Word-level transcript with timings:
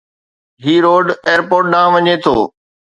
هي 0.63 0.75
road 0.85 1.05
airport 1.29 1.65
ڏانهن 1.73 1.93
وڃي 1.95 2.15
ٿو 2.23 2.37